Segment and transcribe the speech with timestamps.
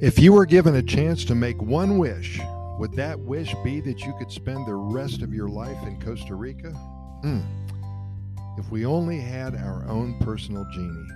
[0.00, 2.40] If you were given a chance to make one wish,
[2.78, 6.36] would that wish be that you could spend the rest of your life in Costa
[6.36, 6.70] Rica?
[6.70, 7.40] Hmm.
[8.56, 11.06] If we only had our own personal genie.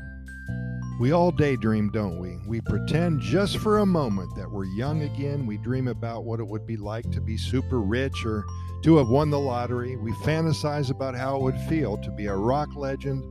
[1.00, 2.36] We all daydream, don't we?
[2.46, 5.46] We pretend just for a moment that we're young again.
[5.46, 8.44] We dream about what it would be like to be super rich or
[8.82, 9.96] to have won the lottery.
[9.96, 13.24] We fantasize about how it would feel to be a rock legend,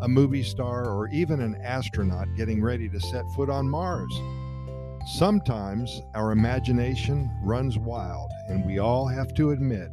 [0.00, 4.16] a movie star, or even an astronaut getting ready to set foot on Mars.
[5.04, 9.90] Sometimes our imagination runs wild, and we all have to admit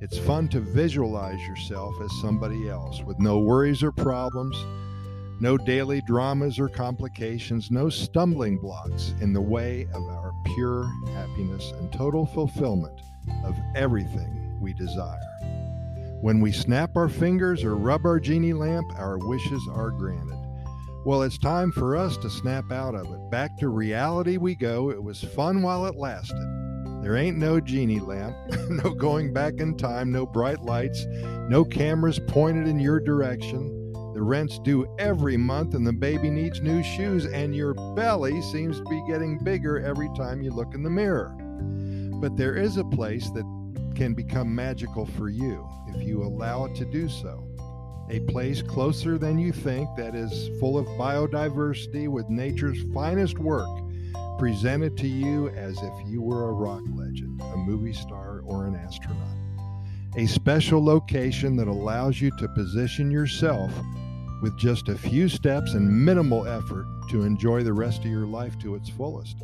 [0.00, 4.56] it's fun to visualize yourself as somebody else with no worries or problems,
[5.40, 11.72] no daily dramas or complications, no stumbling blocks in the way of our pure happiness
[11.72, 13.00] and total fulfillment
[13.44, 15.18] of everything we desire.
[16.22, 20.37] When we snap our fingers or rub our genie lamp, our wishes are granted.
[21.04, 23.30] Well, it's time for us to snap out of it.
[23.30, 24.90] Back to reality we go.
[24.90, 26.36] It was fun while it lasted.
[27.02, 28.36] There ain't no genie lamp,
[28.68, 31.06] no going back in time, no bright lights,
[31.48, 33.92] no cameras pointed in your direction.
[34.12, 38.78] The rent's due every month, and the baby needs new shoes, and your belly seems
[38.78, 41.32] to be getting bigger every time you look in the mirror.
[42.20, 43.44] But there is a place that
[43.94, 47.48] can become magical for you if you allow it to do so
[48.10, 53.68] a place closer than you think that is full of biodiversity with nature's finest work
[54.38, 58.76] presented to you as if you were a rock legend, a movie star, or an
[58.76, 59.36] astronaut.
[60.16, 63.72] A special location that allows you to position yourself
[64.40, 68.58] with just a few steps and minimal effort to enjoy the rest of your life
[68.60, 69.36] to its fullest.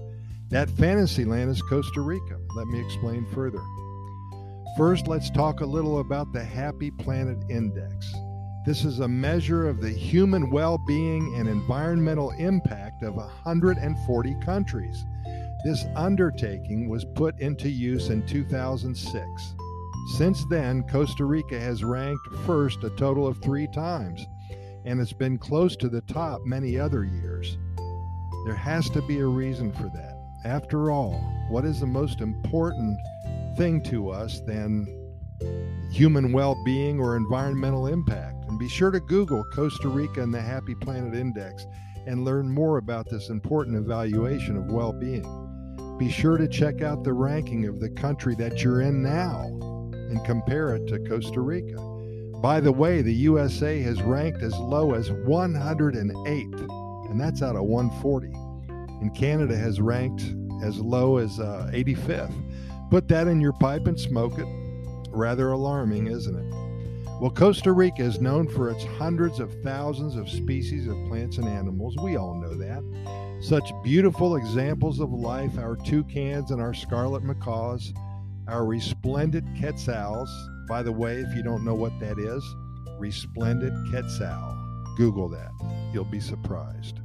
[0.51, 2.39] That fantasy land is Costa Rica.
[2.57, 3.61] Let me explain further.
[4.77, 8.15] First, let's talk a little about the Happy Planet Index.
[8.65, 15.05] This is a measure of the human well being and environmental impact of 140 countries.
[15.67, 19.55] This undertaking was put into use in 2006.
[20.17, 24.27] Since then, Costa Rica has ranked first a total of three times,
[24.87, 27.59] and it's been close to the top many other years.
[28.47, 30.19] There has to be a reason for that.
[30.47, 31.21] After all,
[31.51, 32.99] what is the most important
[33.59, 34.87] thing to us than
[35.91, 38.34] human well being or environmental impact?
[38.55, 41.67] And be sure to Google Costa Rica and the Happy Planet Index
[42.07, 45.27] and learn more about this important evaluation of well being.
[45.99, 49.47] Be sure to check out the ranking of the country that you're in now
[49.91, 51.75] and compare it to Costa Rica.
[52.41, 57.65] By the way, the USA has ranked as low as 108th, and that's out of
[57.65, 58.29] 140.
[59.01, 60.33] And Canada has ranked
[60.63, 62.89] as low as uh, 85th.
[62.89, 64.47] Put that in your pipe and smoke it.
[65.11, 66.74] Rather alarming, isn't it?
[67.21, 71.47] Well, Costa Rica is known for its hundreds of thousands of species of plants and
[71.47, 71.97] animals.
[72.03, 72.83] We all know that.
[73.41, 77.95] Such beautiful examples of life our toucans and our scarlet macaws,
[78.49, 80.29] our resplendent quetzals.
[80.69, 82.45] By the way, if you don't know what that is,
[82.99, 84.57] resplendent quetzal.
[84.97, 85.53] Google that.
[85.93, 87.01] You'll be surprised.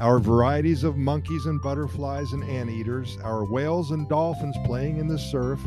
[0.00, 5.18] Our varieties of monkeys and butterflies and anteaters, our whales and dolphins playing in the
[5.18, 5.60] surf,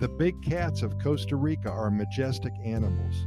[0.00, 3.26] the big cats of Costa Rica are majestic animals.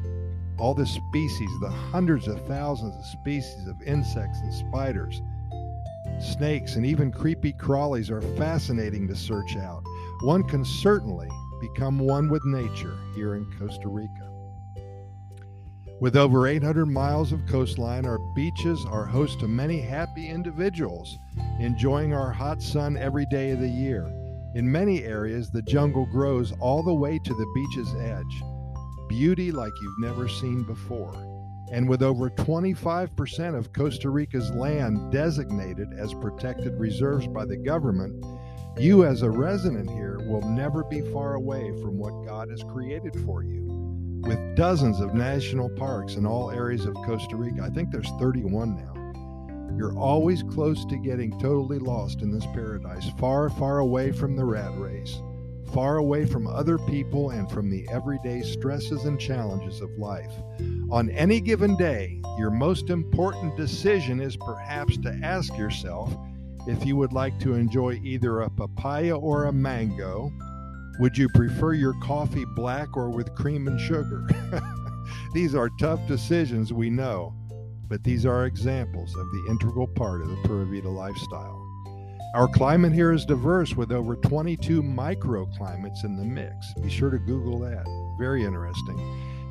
[0.57, 5.22] All the species, the hundreds of thousands of species of insects and spiders,
[6.19, 9.84] snakes, and even creepy crawlies are fascinating to search out.
[10.23, 11.29] One can certainly
[11.61, 14.31] become one with nature here in Costa Rica.
[16.01, 21.19] With over 800 miles of coastline, our beaches are host to many happy individuals
[21.59, 24.11] enjoying our hot sun every day of the year.
[24.56, 28.44] In many areas, the jungle grows all the way to the beach's edge.
[29.09, 31.16] Beauty like you've never seen before.
[31.72, 38.24] And with over 25% of Costa Rica's land designated as protected reserves by the government,
[38.78, 43.16] you as a resident here will never be far away from what God has created
[43.25, 43.64] for you.
[44.22, 48.76] With dozens of national parks in all areas of Costa Rica, I think there's 31
[48.76, 49.03] now.
[49.78, 54.46] You're always close to getting totally lost in this paradise, far, far away from the
[54.46, 55.18] rat race,
[55.74, 60.32] far away from other people and from the everyday stresses and challenges of life.
[60.92, 66.16] On any given day, your most important decision is perhaps to ask yourself
[66.68, 70.32] if you would like to enjoy either a papaya or a mango.
[71.00, 74.28] Would you prefer your coffee black or with cream and sugar?
[75.34, 77.34] These are tough decisions, we know
[77.88, 81.59] but these are examples of the integral part of the Pura Vida lifestyle.
[82.35, 86.74] Our climate here is diverse with over 22 microclimates in the mix.
[86.82, 87.85] Be sure to Google that.
[88.18, 88.97] Very interesting.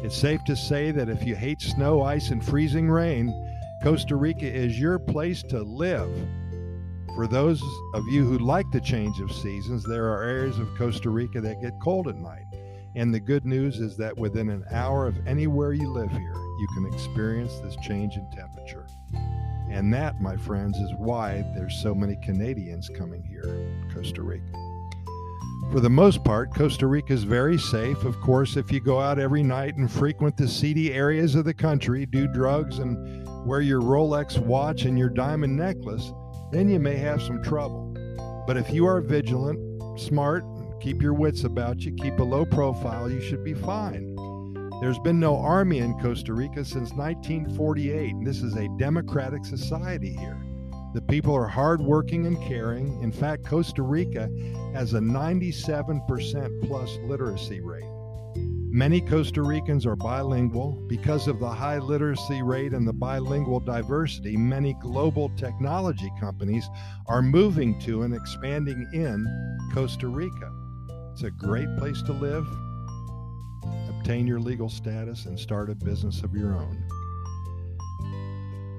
[0.02, 3.32] It's safe to say that if you hate snow, ice, and freezing rain,
[3.84, 6.10] Costa Rica is your place to live.
[7.14, 7.62] For those
[7.94, 11.60] of you who like the change of seasons, there are areas of Costa Rica that
[11.60, 12.46] get cold at night.
[12.96, 16.68] And the good news is that within an hour of anywhere you live here, you
[16.68, 18.86] can experience this change in temperature.
[19.68, 24.44] And that, my friends, is why there's so many Canadians coming here, Costa Rica.
[25.72, 28.04] For the most part, Costa Rica is very safe.
[28.04, 31.54] Of course, if you go out every night and frequent the seedy areas of the
[31.54, 36.12] country, do drugs, and wear your Rolex watch and your diamond necklace,
[36.52, 37.92] then you may have some trouble.
[38.46, 39.58] But if you are vigilant,
[39.98, 40.44] smart,
[40.80, 44.11] keep your wits about you, keep a low profile, you should be fine.
[44.82, 50.12] There's been no army in Costa Rica since 1948, and this is a democratic society
[50.12, 50.44] here.
[50.92, 53.00] The people are hardworking and caring.
[53.00, 54.28] In fact, Costa Rica
[54.74, 57.84] has a 97% plus literacy rate.
[58.34, 60.72] Many Costa Ricans are bilingual.
[60.88, 66.68] Because of the high literacy rate and the bilingual diversity, many global technology companies
[67.06, 69.24] are moving to and expanding in
[69.72, 70.50] Costa Rica.
[71.12, 72.48] It's a great place to live,
[74.02, 76.76] obtain your legal status, and start a business of your own.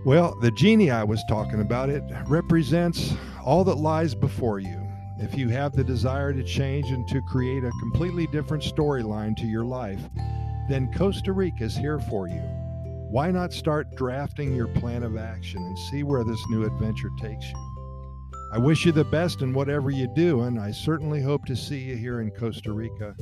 [0.03, 4.85] Well, the genie I was talking about, it represents all that lies before you.
[5.19, 9.45] If you have the desire to change and to create a completely different storyline to
[9.45, 10.01] your life,
[10.67, 12.41] then Costa Rica is here for you.
[13.09, 17.45] Why not start drafting your plan of action and see where this new adventure takes
[17.45, 18.29] you?
[18.51, 21.79] I wish you the best in whatever you do, and I certainly hope to see
[21.79, 23.15] you here in Costa Rica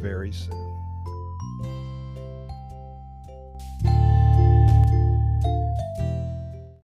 [0.00, 0.85] very soon.